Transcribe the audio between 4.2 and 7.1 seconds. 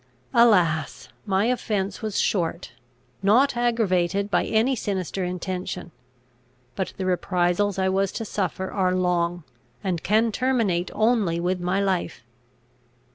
by any sinister intention: but the